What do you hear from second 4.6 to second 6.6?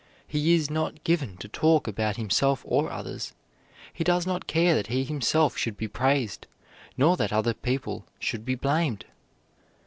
that he himself should be praised,